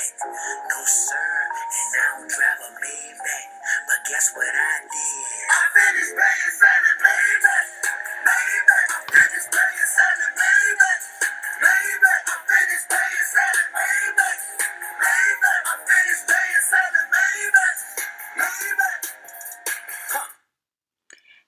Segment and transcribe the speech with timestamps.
[0.00, 0.16] back.
[0.24, 1.28] No sir,
[1.60, 3.44] and I don't drive a Maybach.
[3.86, 5.44] But guess what I did?
[5.50, 7.66] I finished paying Sallie Mae back.
[8.24, 8.88] Maybach.
[8.90, 11.00] I finished paying Sallie Mae back.
[11.60, 12.22] Maybach.
[12.30, 14.38] I finished paying Sallie Mae back.
[15.00, 15.62] Maybach.
[15.68, 17.76] I finished paying Sallie Mae back.
[18.40, 19.00] Maybach.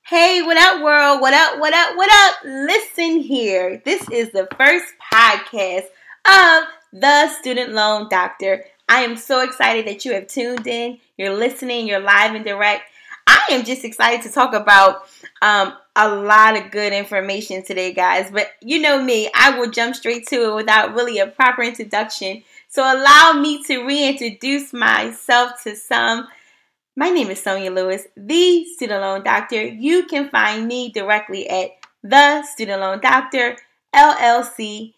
[0.05, 1.20] Hey, what up, world?
[1.20, 2.34] What up, what up, what up?
[2.44, 3.80] Listen here.
[3.84, 5.88] This is the first podcast
[6.27, 8.64] of The Student Loan Doctor.
[8.88, 10.98] I am so excited that you have tuned in.
[11.16, 12.83] You're listening, you're live and direct.
[13.27, 15.05] I am just excited to talk about
[15.41, 18.30] um, a lot of good information today, guys.
[18.30, 22.42] But you know me, I will jump straight to it without really a proper introduction.
[22.69, 26.28] So allow me to reintroduce myself to some.
[26.95, 29.64] My name is Sonia Lewis, the student loan doctor.
[29.64, 31.70] You can find me directly at
[32.03, 33.56] the student loan doctor
[33.94, 34.92] LLC.com.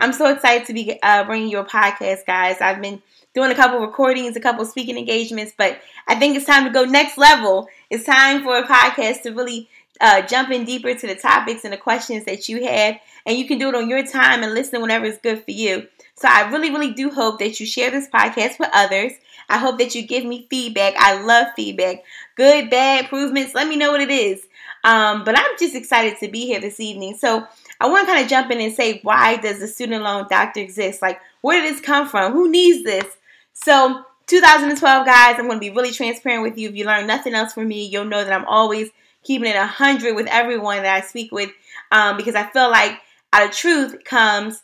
[0.00, 2.60] I'm so excited to be uh, bringing you a podcast, guys.
[2.60, 3.02] I've been
[3.34, 6.84] doing a couple recordings, a couple speaking engagements, but I think it's time to go
[6.84, 7.68] next level.
[7.90, 9.68] It's time for a podcast to really
[10.00, 13.46] uh, jump in deeper to the topics and the questions that you have, and you
[13.46, 15.88] can do it on your time and listen whenever it's good for you.
[16.14, 19.12] So I really, really do hope that you share this podcast with others.
[19.48, 20.94] I hope that you give me feedback.
[20.96, 22.04] I love feedback.
[22.36, 23.54] Good, bad, improvements.
[23.54, 24.46] Let me know what it is.
[24.84, 27.16] Um, but I'm just excited to be here this evening.
[27.16, 27.46] So
[27.80, 30.60] I want to kind of jump in and say, why does the student loan doctor
[30.60, 31.00] exist?
[31.00, 32.32] Like, where did this come from?
[32.32, 33.06] Who needs this?
[33.52, 36.68] So 2012, guys, I'm going to be really transparent with you.
[36.68, 38.90] If you learn nothing else from me, you'll know that I'm always
[39.22, 41.50] keeping it 100 with everyone that I speak with
[41.92, 42.98] um, because I feel like
[43.32, 44.62] out of truth comes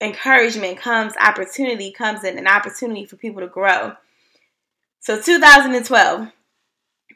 [0.00, 3.92] encouragement, comes opportunity, comes an opportunity for people to grow.
[5.00, 6.28] So 2012,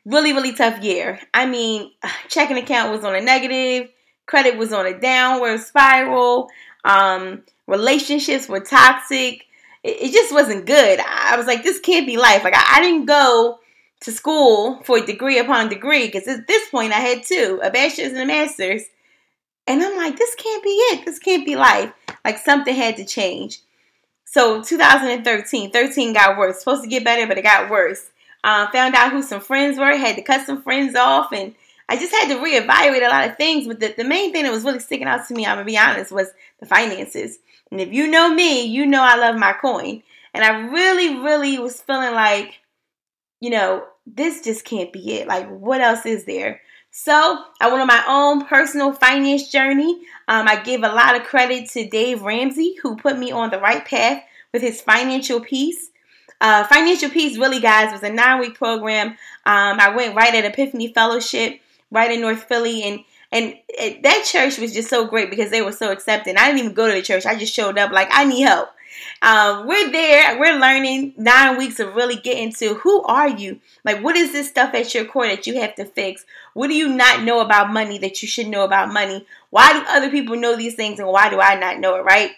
[0.05, 1.21] really, really tough year.
[1.33, 1.91] I mean,
[2.29, 3.91] checking account was on a negative,
[4.27, 6.48] credit was on a downward spiral,
[6.85, 9.45] um, relationships were toxic.
[9.83, 11.01] It, it, just wasn't good.
[11.01, 12.45] I was like, this can't be life.
[12.45, 13.58] Like, I, I didn't go
[14.01, 17.70] to school for a degree upon degree because at this point I had two, a
[17.70, 18.83] bachelor's and a master's.
[19.67, 21.07] And I'm like, this can't be it.
[21.07, 21.90] This can't be life.
[22.24, 23.61] Like something had to change.
[24.27, 26.58] So 2013, 13 got worse.
[26.58, 28.11] Supposed to get better, but it got worse.
[28.42, 31.55] Uh, found out who some friends were, had to cut some friends off, and
[31.89, 33.67] I just had to reevaluate a lot of things.
[33.67, 35.78] But the, the main thing that was really sticking out to me, I'm gonna be
[35.78, 36.28] honest, was
[36.61, 37.39] the finances.
[37.70, 40.02] And if you know me, you know I love my coin.
[40.33, 42.61] And I really, really was feeling like,
[43.40, 45.28] you know, this just can't be it.
[45.28, 46.61] Like, what else is there?
[46.90, 50.01] So I went on my own personal finance journey.
[50.28, 53.58] Um, I give a lot of credit to Dave Ramsey, who put me on the
[53.58, 54.22] right path
[54.52, 55.90] with his financial peace.
[56.40, 59.08] Uh, financial peace, really, guys, was a nine week program.
[59.08, 63.00] Um, I went right at Epiphany Fellowship, right in North Philly, and
[63.33, 66.36] and it, that church was just so great because they were so accepting.
[66.36, 68.68] I didn't even go to the church; I just showed up like I need help.
[69.22, 70.39] Um, we're there.
[70.39, 73.61] We're learning nine weeks of really getting to who are you?
[73.84, 76.24] Like, what is this stuff at your core that you have to fix?
[76.52, 79.27] What do you not know about money that you should know about money?
[79.51, 82.33] Why do other people know these things and why do I not know it, right?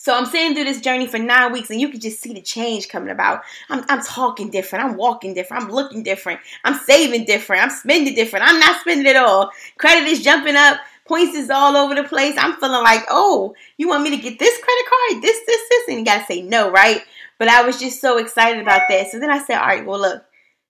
[0.00, 2.40] So I'm sitting through this journey for nine weeks, and you can just see the
[2.40, 3.42] change coming about.
[3.68, 4.84] I'm, I'm talking different.
[4.84, 5.64] I'm walking different.
[5.64, 6.38] I'm looking different.
[6.64, 7.64] I'm saving different.
[7.64, 8.48] I'm spending different.
[8.48, 9.50] I'm not spending it all.
[9.76, 10.78] Credit is jumping up.
[11.04, 12.36] Points is all over the place.
[12.38, 15.88] I'm feeling like, oh, you want me to get this credit card, this, this, this,
[15.88, 17.02] and you gotta say no, right?
[17.38, 19.10] But I was just so excited about that.
[19.10, 20.22] So then I said, all right, well, look,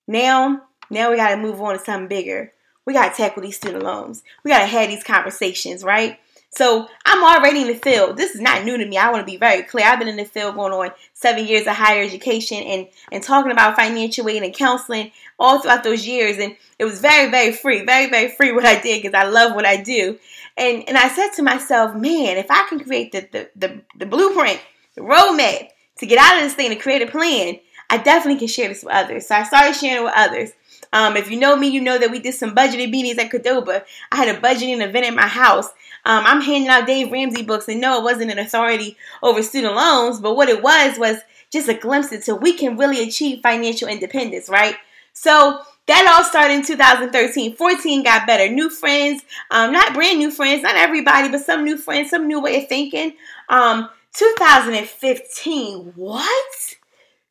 [0.06, 2.52] now, now we gotta move on to something bigger.
[2.86, 4.22] We gotta tackle these student loans.
[4.42, 6.18] We gotta have these conversations, right?
[6.50, 8.16] So I'm already in the field.
[8.16, 8.96] This is not new to me.
[8.96, 9.86] I want to be very clear.
[9.86, 13.52] I've been in the field going on seven years of higher education and, and talking
[13.52, 16.38] about financial aid and counseling all throughout those years.
[16.38, 19.54] And it was very, very free, very, very free what I did because I love
[19.54, 20.18] what I do.
[20.56, 24.06] And and I said to myself, man, if I can create the, the, the, the
[24.06, 24.60] blueprint,
[24.94, 27.58] the roadmap to get out of this thing, to create a plan,
[27.90, 29.26] I definitely can share this with others.
[29.26, 30.52] So I started sharing it with others.
[30.92, 33.84] Um, if you know me, you know that we did some budgeted meetings at Qdoba.
[34.12, 35.66] I had a budgeting event at my house.
[36.04, 39.74] Um, I'm handing out Dave Ramsey books, and no, it wasn't an authority over student
[39.74, 41.18] loans, but what it was was
[41.50, 44.76] just a glimpse into we can really achieve financial independence, right?
[45.12, 47.56] So that all started in 2013.
[47.56, 48.52] 14 got better.
[48.52, 52.40] New friends, um, not brand new friends, not everybody, but some new friends, some new
[52.40, 53.14] way of thinking.
[53.48, 56.76] Um, 2015, what?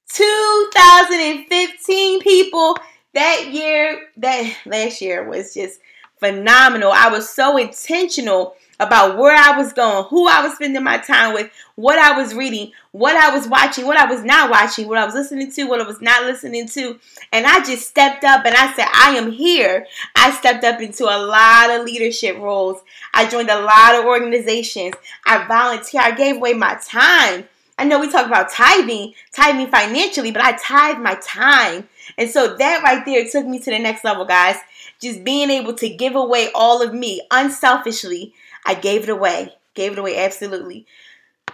[0.09, 2.77] 2015 people
[3.13, 5.79] that year, that last year was just
[6.19, 6.91] phenomenal.
[6.91, 11.33] I was so intentional about where I was going, who I was spending my time
[11.33, 14.99] with, what I was reading, what I was watching, what I was not watching, what
[14.99, 16.99] I was listening to, what I was not listening to.
[17.33, 19.87] And I just stepped up and I said, I am here.
[20.15, 22.81] I stepped up into a lot of leadership roles.
[23.13, 24.93] I joined a lot of organizations.
[25.25, 26.03] I volunteered.
[26.03, 27.45] I gave away my time.
[27.77, 31.87] I know we talk about tithing, tithing financially, but I tithe my time.
[32.17, 34.57] And so that right there took me to the next level, guys.
[34.99, 38.33] Just being able to give away all of me unselfishly.
[38.65, 39.53] I gave it away.
[39.75, 40.87] Gave it away absolutely.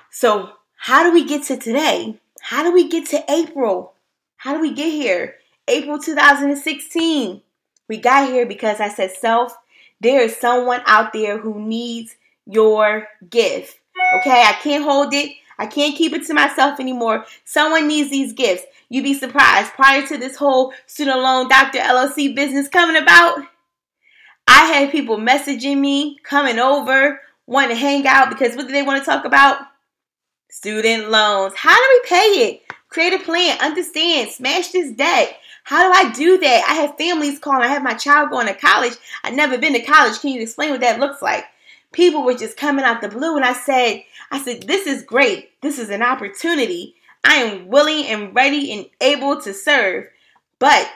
[0.09, 2.19] So, how do we get to today?
[2.41, 3.93] How do we get to April?
[4.37, 5.35] How do we get here?
[5.67, 7.41] April 2016.
[7.87, 9.55] We got here because I said, self,
[9.99, 12.15] there is someone out there who needs
[12.45, 13.79] your gift.
[14.17, 15.31] Okay, I can't hold it.
[15.63, 17.25] I can't keep it to myself anymore.
[17.45, 18.63] Someone needs these gifts.
[18.89, 19.71] You'd be surprised.
[19.71, 23.39] Prior to this whole student loan doctor LLC business coming about,
[24.45, 28.83] I had people messaging me, coming over, wanting to hang out because what do they
[28.83, 29.61] want to talk about?
[30.49, 31.53] Student loans.
[31.55, 32.61] How do we pay it?
[32.89, 33.57] Create a plan.
[33.61, 34.31] Understand.
[34.31, 35.33] Smash this debt.
[35.63, 36.65] How do I do that?
[36.69, 37.61] I have families calling.
[37.61, 38.93] I have my child going to college.
[39.23, 40.19] I've never been to college.
[40.19, 41.45] Can you explain what that looks like?
[41.93, 45.61] People were just coming out the blue, and I said, I said, this is great.
[45.61, 46.95] This is an opportunity.
[47.23, 50.09] I am willing and ready and able to serve.
[50.59, 50.89] But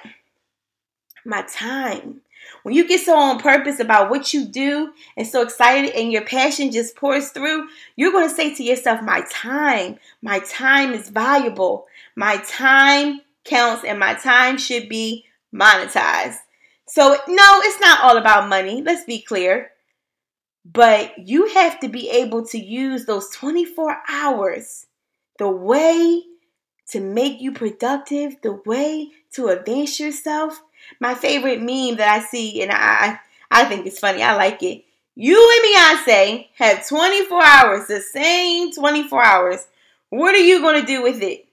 [1.27, 2.21] my time.
[2.63, 6.23] When you get so on purpose about what you do and so excited and your
[6.23, 11.09] passion just pours through, you're going to say to yourself, My time, my time is
[11.09, 11.87] valuable.
[12.15, 16.37] My time counts and my time should be monetized.
[16.87, 18.81] So, no, it's not all about money.
[18.81, 19.71] Let's be clear.
[20.73, 24.85] But you have to be able to use those 24 hours
[25.39, 26.23] the way
[26.89, 30.61] to make you productive, the way to advance yourself.
[30.99, 33.19] My favorite meme that I see, and I,
[33.49, 34.83] I think it's funny, I like it.
[35.15, 39.67] You and Beyonce have 24 hours, the same 24 hours.
[40.09, 41.47] What are you going to do with it?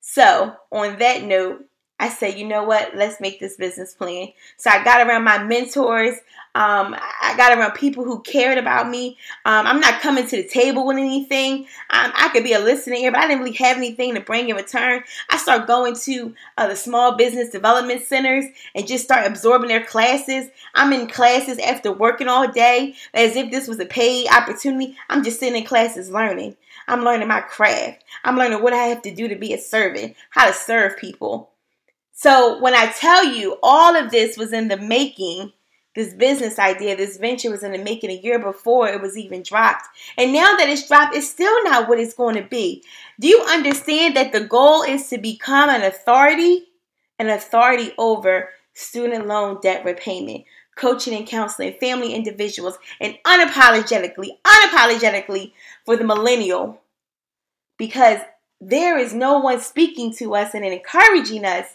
[0.00, 1.64] So, on that note,
[1.98, 2.94] I said, you know what?
[2.94, 4.28] Let's make this business plan.
[4.58, 6.14] So I got around my mentors.
[6.54, 9.16] Um, I got around people who cared about me.
[9.46, 11.60] Um, I'm not coming to the table with anything.
[11.90, 14.48] Um, I could be a listening ear, but I didn't really have anything to bring
[14.48, 15.02] in return.
[15.30, 18.44] I start going to uh, the small business development centers
[18.74, 20.48] and just start absorbing their classes.
[20.74, 24.96] I'm in classes after working all day as if this was a paid opportunity.
[25.08, 26.56] I'm just sitting in classes learning.
[26.88, 28.04] I'm learning my craft.
[28.22, 31.50] I'm learning what I have to do to be a servant, how to serve people.
[32.18, 35.52] So when I tell you all of this was in the making,
[35.94, 39.42] this business idea, this venture was in the making a year before it was even
[39.42, 39.86] dropped.
[40.16, 42.82] And now that it's dropped, it's still not what it's going to be.
[43.20, 46.64] Do you understand that the goal is to become an authority?
[47.18, 55.52] An authority over student loan debt repayment, coaching and counseling, family individuals, and unapologetically, unapologetically
[55.84, 56.80] for the millennial.
[57.76, 58.20] Because
[58.58, 61.66] there is no one speaking to us and encouraging us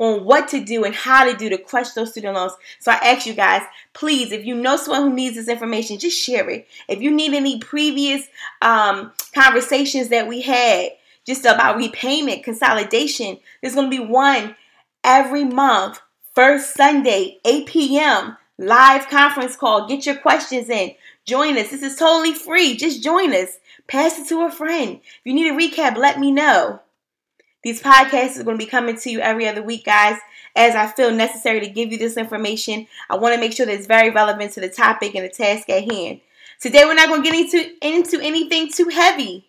[0.00, 2.54] on what to do and how to do to crush those student loans.
[2.80, 3.62] So I ask you guys,
[3.92, 6.66] please, if you know someone who needs this information, just share it.
[6.88, 8.26] If you need any previous
[8.62, 10.92] um, conversations that we had
[11.26, 14.56] just about repayment, consolidation, there's going to be one
[15.04, 16.00] every month,
[16.34, 18.38] first Sunday, 8 p.m.
[18.56, 19.86] Live conference call.
[19.86, 20.94] Get your questions in.
[21.26, 21.70] Join us.
[21.70, 22.74] This is totally free.
[22.74, 23.58] Just join us.
[23.86, 25.00] Pass it to a friend.
[25.02, 26.80] If you need a recap, let me know.
[27.62, 30.18] These podcasts are going to be coming to you every other week, guys,
[30.56, 32.86] as I feel necessary to give you this information.
[33.10, 35.68] I want to make sure that it's very relevant to the topic and the task
[35.68, 36.20] at hand.
[36.58, 39.46] Today, we're not going to get into, into anything too heavy.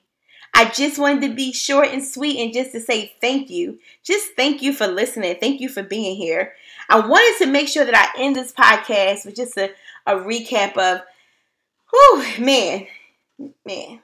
[0.54, 3.80] I just wanted to be short and sweet and just to say thank you.
[4.04, 5.38] Just thank you for listening.
[5.40, 6.54] Thank you for being here.
[6.90, 9.72] I wanted to make sure that I end this podcast with just a,
[10.06, 11.02] a recap of,
[11.90, 12.88] whew, man,
[13.66, 14.02] man.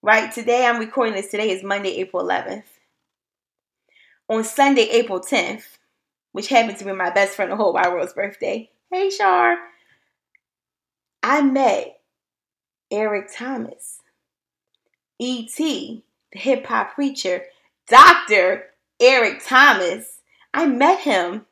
[0.00, 1.28] Right, today I'm recording this.
[1.28, 2.62] Today is Monday, April 11th
[4.28, 5.78] on Sunday, April 10th,
[6.32, 8.70] which happened to be my best friend the whole wide world's birthday.
[8.92, 9.56] Hey, Shar.
[11.22, 12.00] I met
[12.90, 14.00] Eric Thomas,
[15.18, 17.42] E.T., the hip hop preacher,
[17.88, 18.66] Dr.
[19.00, 20.20] Eric Thomas.
[20.54, 21.46] I met him.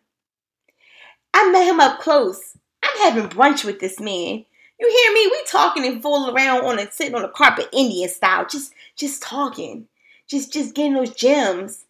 [1.35, 2.57] I met him up close.
[2.83, 4.45] I'm having brunch with this man.
[4.79, 5.27] You hear me?
[5.31, 9.23] We talking and fooling around on a sitting on a carpet Indian style, just just
[9.23, 9.89] talking,
[10.29, 11.86] just just getting those gems.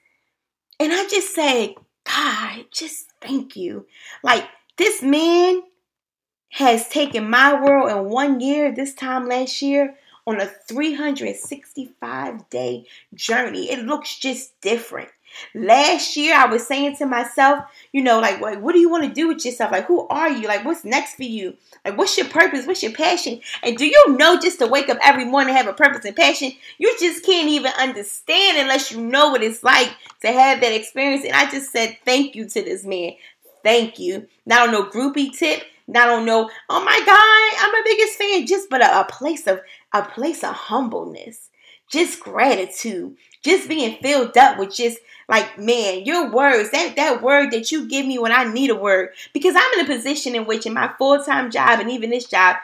[0.78, 3.86] And I just say, God, just thank you.
[4.22, 4.44] Like
[4.76, 5.62] this man
[6.50, 12.84] has taken my world in one year, this time last year, on a 365 day
[13.14, 13.70] journey.
[13.70, 15.10] It looks just different.
[15.54, 19.12] Last year, I was saying to myself, you know, like, what, do you want to
[19.12, 19.72] do with yourself?
[19.72, 20.48] Like, who are you?
[20.48, 21.56] Like, what's next for you?
[21.84, 22.66] Like, what's your purpose?
[22.66, 23.40] What's your passion?
[23.62, 26.52] And do you know just to wake up every morning have a purpose and passion?
[26.78, 29.90] You just can't even understand unless you know what it's like
[30.22, 31.24] to have that experience.
[31.24, 33.12] And I just said thank you to this man.
[33.62, 34.26] Thank you.
[34.44, 35.62] Not on no groupie tip.
[35.88, 38.46] Not on no, oh my God, I'm a biggest fan.
[38.46, 39.60] Just but a, a place of
[39.92, 41.50] a place of humbleness
[41.88, 43.16] just gratitude,
[43.46, 44.98] just being filled up with just
[45.28, 48.74] like man, your words, that that word that you give me when I need a
[48.74, 49.10] word.
[49.32, 52.56] Because I'm in a position in which in my full-time job and even this job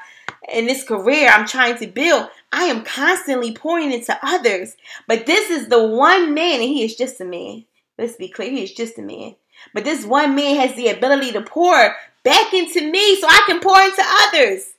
[0.53, 4.77] in this career I'm trying to build, I am constantly pouring into others.
[5.09, 7.65] But this is the one man, and he is just a man.
[7.99, 9.37] Let's be clear, he is just a man.
[9.75, 13.61] But this one man has the ability to pour back into me so I can
[13.61, 14.75] pour into others.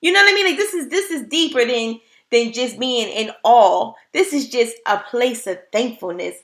[0.00, 0.46] You know what I mean?
[0.46, 2.00] Like this is this is deeper than
[2.34, 3.94] than just being in awe.
[4.12, 6.34] This is just a place of thankfulness,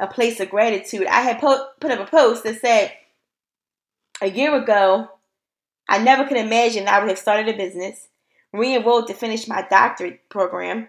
[0.00, 1.06] a place of gratitude.
[1.06, 2.92] I had po- put up a post that said
[4.20, 5.08] a year ago,
[5.88, 8.08] I never could imagine I would have started a business,
[8.52, 10.88] re-enrolled to finish my doctorate program,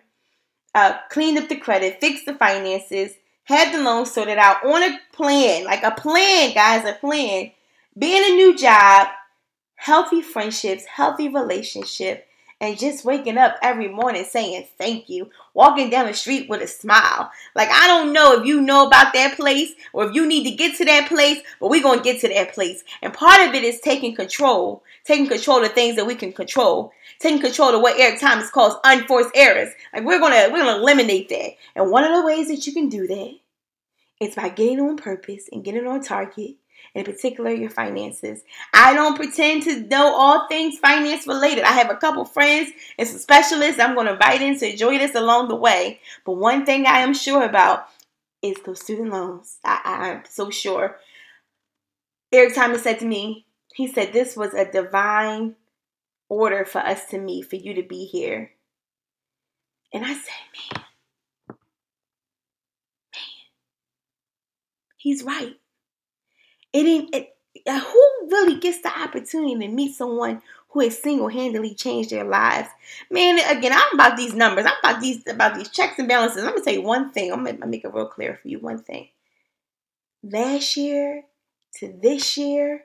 [0.74, 5.00] uh, cleaned up the credit, fixed the finances, had the loan sorted out on a
[5.14, 7.52] plan, like a plan, guys, a plan.
[7.98, 9.08] being a new job,
[9.76, 12.28] healthy friendships, healthy relationship,
[12.60, 16.68] and just waking up every morning saying thank you, walking down the street with a
[16.68, 17.30] smile.
[17.56, 20.56] Like, I don't know if you know about that place or if you need to
[20.56, 22.84] get to that place, but we're going to get to that place.
[23.02, 26.92] And part of it is taking control, taking control of things that we can control,
[27.20, 29.70] taking control of what Eric Thomas calls unforced errors.
[29.94, 31.52] Like, we're going to, we're going to eliminate that.
[31.76, 33.36] And one of the ways that you can do that
[34.20, 36.56] is by getting on purpose and getting on target
[36.94, 38.44] in particular your finances.
[38.74, 41.64] I don't pretend to know all things finance related.
[41.64, 45.02] I have a couple friends and some specialists I'm going to invite in to join
[45.02, 46.00] us along the way.
[46.26, 47.88] But one thing I am sure about
[48.42, 49.58] is those student loans.
[49.64, 50.98] I, am so sure.
[52.32, 55.56] Eric Thomas said to me, he said this was a divine
[56.30, 58.52] order for us to meet, for you to be here.
[59.94, 60.84] And I said, man,
[63.14, 63.22] man,
[64.98, 65.58] he's right.
[66.78, 67.16] It ain't.
[67.16, 72.24] It, uh, who really gets the opportunity to meet someone who has single-handedly changed their
[72.24, 72.70] lives?
[73.10, 74.66] Man, again, I'm about these numbers.
[74.68, 76.44] I'm about these about these checks and balances.
[76.44, 77.32] I'm gonna tell you one thing.
[77.32, 78.60] I'm gonna make it real clear for you.
[78.60, 79.10] One thing.
[80.22, 81.24] Last year
[81.80, 82.84] to this year,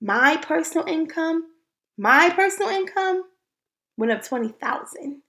[0.00, 1.44] my personal income,
[1.98, 3.24] my personal income
[3.98, 5.20] went up twenty thousand.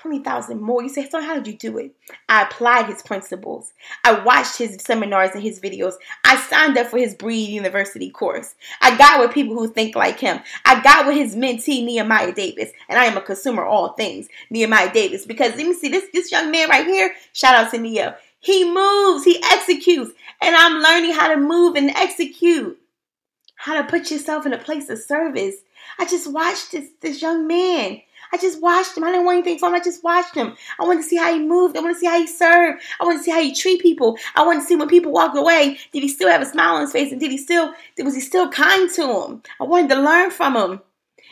[0.00, 0.82] 20,000 more.
[0.82, 1.94] You say, so how did you do it?
[2.28, 3.72] I applied his principles.
[4.04, 5.94] I watched his seminars and his videos.
[6.24, 8.54] I signed up for his Breathe University course.
[8.80, 10.40] I got with people who think like him.
[10.64, 12.70] I got with his mentee, Nehemiah Davis.
[12.88, 15.26] And I am a consumer of all things, Nehemiah Davis.
[15.26, 18.14] Because let me see, this, this young man right here, shout out to Neo.
[18.40, 20.12] He moves, he executes.
[20.40, 22.78] And I'm learning how to move and execute.
[23.56, 25.56] How to put yourself in a place of service.
[25.98, 28.00] I just watched this, this young man
[28.32, 29.04] I just watched him.
[29.04, 29.80] I didn't want anything from him.
[29.80, 30.54] I just watched him.
[30.78, 31.76] I wanted to see how he moved.
[31.76, 32.82] I want to see how he served.
[33.00, 34.16] I want to see how he treat people.
[34.34, 36.82] I want to see when people walked away, did he still have a smile on
[36.82, 37.12] his face?
[37.12, 39.42] And did he still, was he still kind to him?
[39.60, 40.80] I wanted to learn from him.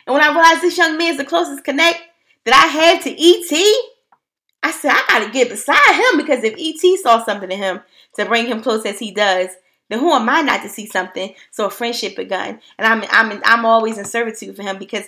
[0.07, 2.01] And when I realized this young man is the closest connect
[2.45, 3.83] that I had to E.T.,
[4.63, 6.97] I said, I got to get beside him because if E.T.
[6.99, 7.81] saw something in him
[8.17, 9.51] to bring him close as he does,
[9.89, 11.35] then who am I not to see something?
[11.51, 15.05] So a friendship begun, and I'm I'm I'm always in servitude for him because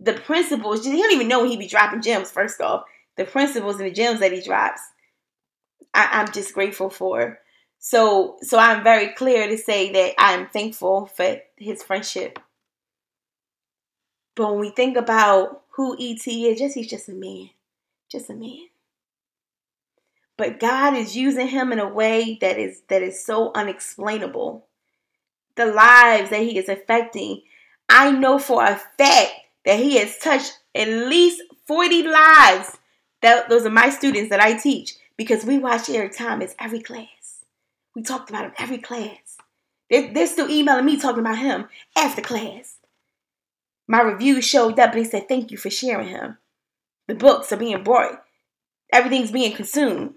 [0.00, 2.84] the principles, he don't even know he be dropping gems, first off.
[3.16, 4.80] The principles and the gems that he drops,
[5.92, 7.38] I, am just grateful for.
[7.78, 12.38] So, so I'm very clear to say that I'm thankful for his friendship.
[14.34, 17.50] But when we think about who ET is, just he's just a man,
[18.10, 18.66] just a man.
[20.36, 24.66] But God is using him in a way that is that is so unexplainable.
[25.54, 27.42] The lives that he is affecting,
[27.88, 29.32] I know for a fact
[29.64, 32.76] that he has touched at least 40 lives.
[33.22, 37.44] That, those are my students that I teach because we watch Eric Thomas every class.
[37.94, 39.38] We talked about him every class.
[39.88, 42.78] They're, they're still emailing me talking about him after class.
[43.86, 46.38] My review showed up and they said, Thank you for sharing him.
[47.06, 48.22] The books are being bought,
[48.92, 50.14] everything's being consumed.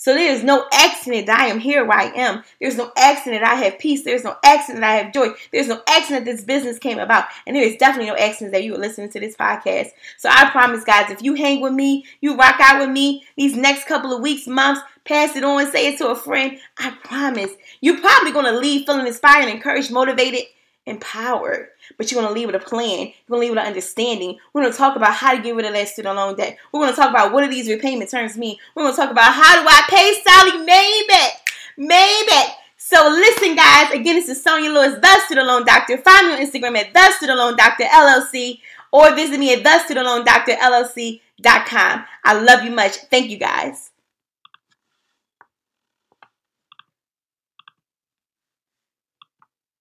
[0.00, 2.42] So there is no accident that I am here where I am.
[2.58, 4.02] There's no accident I have peace.
[4.02, 5.28] There's no accident I have joy.
[5.52, 7.26] There's no accident this business came about.
[7.46, 9.90] And there is definitely no accident that you are listening to this podcast.
[10.16, 13.54] So I promise, guys, if you hang with me, you rock out with me these
[13.54, 16.56] next couple of weeks, months, pass it on, say it to a friend.
[16.78, 17.50] I promise
[17.82, 20.44] you're probably going to leave feeling inspired, encouraged, motivated,
[20.86, 22.98] empowered but you're going to leave with a plan.
[22.98, 24.38] You're going to leave with an understanding.
[24.52, 26.56] We're going to talk about how to get rid of that student loan debt.
[26.72, 28.56] We're going to talk about what do these repayment terms mean.
[28.74, 31.32] We're going to talk about how do I pay Sallie Mae back?
[31.78, 32.54] Mayback.
[32.76, 33.92] So listen, guys.
[33.92, 35.98] Again, this is Sonia Lewis, the Student Loan Doctor.
[35.98, 38.60] Find me on Instagram at the Student Loan Doctor LLC
[38.92, 42.04] or visit me at the Student Loan Doctor LLC.com.
[42.24, 42.96] I love you much.
[43.10, 43.89] Thank you, guys.